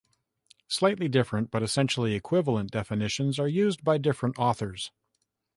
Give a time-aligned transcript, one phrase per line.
[0.67, 4.89] Slightly different but essentially equivalent definitions are used by different authors.